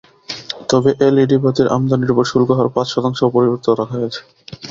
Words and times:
তবে 0.69 0.89
এলইডি 1.07 1.37
বাতির 1.43 1.67
আমদানির 1.75 2.13
ওপর 2.13 2.25
শুল্কহার 2.31 2.67
পাঁচ 2.75 2.87
শতাংশ 2.89 3.19
অপরিবর্তিত 3.23 3.67
রাখা 3.71 3.95
হয়েছে। 3.95 4.21